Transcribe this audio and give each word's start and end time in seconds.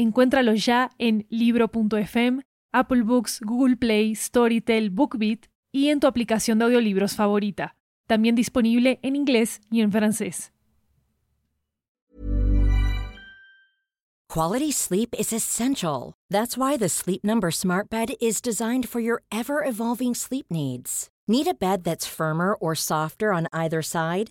Encuéntralo 0.00 0.54
ya 0.54 0.90
en 0.98 1.26
libro.fm, 1.28 2.40
Apple 2.72 3.02
Books, 3.02 3.38
Google 3.42 3.76
Play, 3.76 4.14
Storytel, 4.14 4.88
BookBeat 4.88 5.40
y 5.72 5.88
en 5.88 6.00
tu 6.00 6.06
aplicación 6.06 6.58
de 6.58 6.64
audiolibros 6.64 7.14
favorita. 7.14 7.76
También 8.06 8.34
disponible 8.34 8.98
en 9.02 9.14
inglés 9.14 9.60
y 9.70 9.82
en 9.82 9.92
francés. 9.92 10.52
Quality 14.30 14.72
sleep 14.72 15.14
is 15.18 15.34
essential. 15.34 16.14
That's 16.30 16.56
why 16.56 16.78
the 16.78 16.88
Sleep 16.88 17.22
Number 17.22 17.50
Smart 17.50 17.90
Bed 17.90 18.14
is 18.22 18.40
designed 18.40 18.88
for 18.88 19.00
your 19.00 19.22
ever 19.30 19.62
evolving 19.62 20.14
sleep 20.14 20.46
needs. 20.50 21.10
Need 21.28 21.46
a 21.46 21.52
bed 21.52 21.84
that's 21.84 22.06
firmer 22.06 22.54
or 22.54 22.74
softer 22.74 23.34
on 23.34 23.48
either 23.52 23.82
side? 23.82 24.30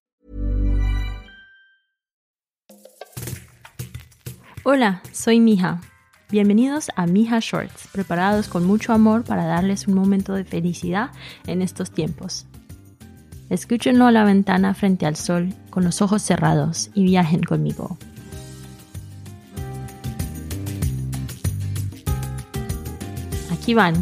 Hola, 4.63 5.01
soy 5.11 5.39
Mija. 5.39 5.81
Bienvenidos 6.29 6.91
a 6.95 7.07
Mija 7.07 7.39
Shorts, 7.41 7.87
preparados 7.91 8.47
con 8.47 8.63
mucho 8.63 8.93
amor 8.93 9.23
para 9.23 9.47
darles 9.47 9.87
un 9.87 9.95
momento 9.95 10.35
de 10.35 10.43
felicidad 10.43 11.09
en 11.47 11.63
estos 11.63 11.89
tiempos. 11.89 12.45
Escúchenlo 13.49 14.05
a 14.05 14.11
la 14.11 14.23
ventana 14.23 14.75
frente 14.75 15.07
al 15.07 15.15
sol 15.15 15.49
con 15.71 15.83
los 15.83 16.03
ojos 16.03 16.21
cerrados 16.21 16.91
y 16.93 17.05
viajen 17.05 17.41
conmigo. 17.41 17.97
Aquí 23.51 23.73
van, 23.73 23.95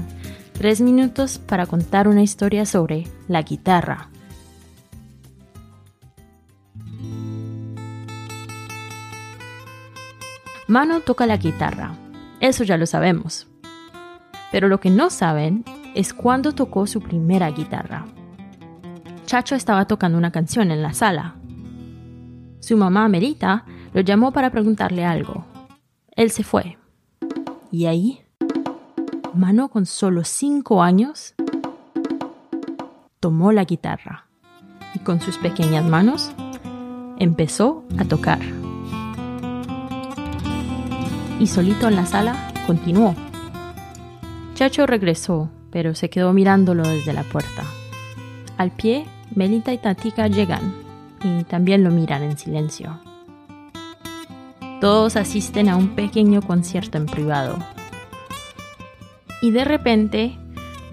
tres 0.52 0.82
minutos 0.82 1.40
para 1.40 1.68
contar 1.68 2.10
una 2.10 2.22
historia 2.22 2.66
sobre 2.66 3.08
la 3.30 3.44
guitarra. 3.44 4.10
Mano 10.70 11.00
toca 11.00 11.26
la 11.26 11.38
guitarra, 11.38 11.96
eso 12.40 12.64
ya 12.64 12.78
lo 12.78 12.86
sabemos. 12.86 13.48
Pero 14.52 14.68
lo 14.68 14.80
que 14.80 14.92
no 14.92 15.10
saben 15.10 15.66
es 15.96 16.14
cuándo 16.14 16.52
tocó 16.52 16.86
su 16.86 17.02
primera 17.02 17.50
guitarra. 17.50 18.06
Chacho 19.26 19.56
estaba 19.56 19.86
tocando 19.86 20.16
una 20.16 20.32
canción 20.32 20.70
en 20.70 20.84
la 20.84 20.94
sala. 20.94 21.38
Su 22.60 22.78
mamá, 22.78 23.08
Merita, 23.08 23.66
lo 23.94 24.02
llamó 24.02 24.32
para 24.32 24.52
preguntarle 24.52 25.06
algo. 25.06 25.44
Él 26.16 26.30
se 26.30 26.44
fue. 26.44 26.78
Y 27.72 27.88
ahí, 27.88 28.22
Mano 29.34 29.70
con 29.70 29.88
solo 29.88 30.24
cinco 30.24 30.84
años, 30.84 31.34
tomó 33.20 33.52
la 33.52 33.64
guitarra 33.64 34.28
y 34.94 35.00
con 35.00 35.20
sus 35.20 35.40
pequeñas 35.40 35.84
manos 35.84 36.32
empezó 37.18 37.86
a 37.98 38.06
tocar 38.06 38.40
y 41.40 41.48
solito 41.48 41.88
en 41.88 41.96
la 41.96 42.06
sala 42.06 42.54
continuó. 42.68 43.16
Chacho 44.54 44.86
regresó, 44.86 45.50
pero 45.72 45.96
se 45.96 46.10
quedó 46.10 46.34
mirándolo 46.34 46.84
desde 46.84 47.14
la 47.14 47.24
puerta. 47.24 47.64
Al 48.58 48.72
pie, 48.72 49.06
Melita 49.34 49.72
y 49.72 49.78
Tatica 49.78 50.28
llegan 50.28 50.74
y 51.24 51.44
también 51.46 51.84
lo 51.84 51.92
miran 51.92 52.24
en 52.24 52.38
silencio. 52.38 53.00
Todos 54.82 55.16
asisten 55.16 55.70
a 55.70 55.76
un 55.76 55.96
pequeño 55.96 56.42
concierto 56.42 56.98
en 56.98 57.06
privado. 57.06 57.58
Y 59.42 59.52
de 59.52 59.66
repente 59.66 60.38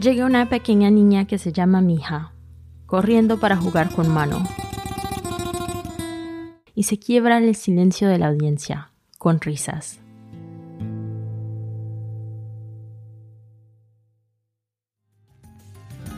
llega 0.00 0.26
una 0.26 0.48
pequeña 0.48 0.90
niña 0.90 1.26
que 1.26 1.38
se 1.38 1.52
llama 1.52 1.80
Mija, 1.80 2.32
corriendo 2.86 3.38
para 3.38 3.56
jugar 3.56 3.90
con 3.90 4.08
mano. 4.08 4.46
Y 6.74 6.84
se 6.84 6.98
quiebra 6.98 7.38
el 7.38 7.54
silencio 7.54 8.08
de 8.08 8.18
la 8.18 8.28
audiencia, 8.28 8.90
con 9.18 9.40
risas. 9.40 10.00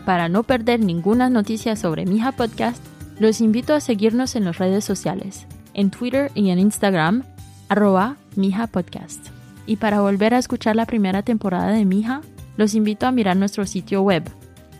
Para 0.08 0.30
no 0.30 0.42
perder 0.42 0.80
ninguna 0.80 1.28
noticia 1.28 1.76
sobre 1.76 2.06
Mija 2.06 2.32
Podcast, 2.32 2.82
los 3.18 3.42
invito 3.42 3.74
a 3.74 3.80
seguirnos 3.80 4.36
en 4.36 4.46
las 4.46 4.56
redes 4.56 4.82
sociales, 4.82 5.46
en 5.74 5.90
Twitter 5.90 6.32
y 6.34 6.48
en 6.48 6.58
Instagram, 6.58 7.24
arroba 7.68 8.16
Mija 8.34 8.68
Podcast. 8.68 9.26
Y 9.66 9.76
para 9.76 10.00
volver 10.00 10.32
a 10.32 10.38
escuchar 10.38 10.76
la 10.76 10.86
primera 10.86 11.22
temporada 11.22 11.72
de 11.72 11.84
Mija, 11.84 12.22
los 12.56 12.74
invito 12.74 13.06
a 13.06 13.12
mirar 13.12 13.36
nuestro 13.36 13.66
sitio 13.66 14.00
web, 14.00 14.24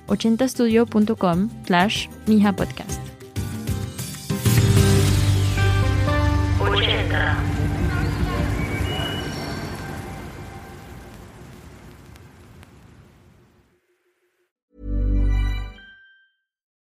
80studio.com 0.07 1.51
slash 1.67 2.09
Mija 2.27 2.55
Podcast. 2.55 3.18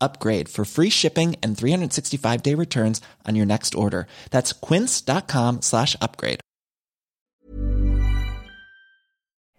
upgrade 0.00 0.48
for 0.48 0.64
free 0.64 0.90
shipping 0.90 1.36
and 1.42 1.56
365 1.56 2.42
day 2.42 2.54
returns 2.54 3.00
on 3.26 3.34
your 3.34 3.46
next 3.46 3.74
order. 3.74 4.06
That's 4.30 4.52
quince.com 4.52 5.62
slash 5.62 5.96
upgrade. 6.00 6.40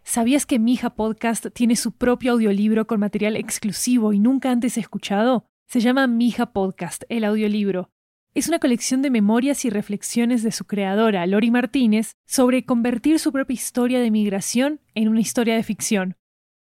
¿Sabías 0.04 0.48
que 0.48 0.58
Mija 0.58 0.96
Podcast 0.96 1.46
tiene 1.54 1.76
su 1.76 1.92
propio 1.92 2.32
audiolibro 2.32 2.88
con 2.88 3.00
material 3.00 3.36
exclusivo 3.36 4.12
y 4.12 4.18
nunca 4.18 4.50
antes 4.50 4.76
escuchado? 4.76 5.46
Se 5.68 5.82
llama 5.82 6.08
Mija 6.08 6.52
Podcast, 6.52 7.04
el 7.10 7.24
audiolibro. 7.24 7.92
Es 8.34 8.48
una 8.48 8.58
colección 8.58 9.04
de 9.04 9.12
memorias 9.12 9.66
y 9.66 9.70
reflexiones 9.70 10.42
de 10.42 10.52
su 10.52 10.66
creadora, 10.66 11.28
Lori 11.28 11.52
Martínez, 11.52 12.14
sobre 12.26 12.66
convertir 12.66 13.20
su 13.20 13.32
propia 13.32 13.54
historia 13.54 14.00
de 14.00 14.10
migración 14.10 14.82
en 14.96 15.10
una 15.10 15.20
historia 15.20 15.56
de 15.56 15.62
ficción. 15.62 16.16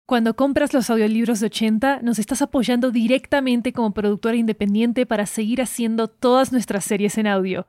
Cuando 0.07 0.37
compras 0.37 0.73
los 0.73 0.89
audiolibros 0.89 1.41
de 1.41 1.47
80, 1.47 1.99
nos 2.01 2.17
estás 2.17 2.41
apoyando 2.41 2.91
directamente 2.91 3.73
como 3.73 3.93
productora 3.93 4.37
independiente 4.37 5.05
para 5.05 5.25
seguir 5.25 5.61
haciendo 5.61 6.07
todas 6.07 6.53
nuestras 6.53 6.85
series 6.85 7.17
en 7.17 7.27
audio. 7.27 7.67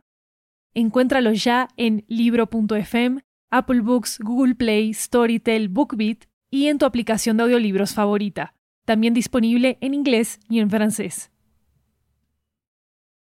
Encuéntralo 0.72 1.32
ya 1.32 1.66
en 1.76 2.04
libro.fm, 2.06 3.22
Apple 3.50 3.80
Books, 3.80 4.20
Google 4.20 4.54
Play, 4.54 4.94
Storytel, 4.94 5.68
BookBeat 5.68 6.26
y 6.48 6.68
en 6.68 6.78
tu 6.78 6.86
aplicación 6.86 7.36
de 7.36 7.42
audiolibros 7.42 7.92
favorita. 7.92 8.54
También 8.84 9.14
disponible 9.14 9.76
en 9.80 9.94
inglés 9.94 10.38
y 10.48 10.60
en 10.60 10.70
francés. 10.70 11.32